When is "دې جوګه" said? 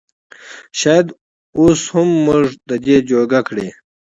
2.85-3.41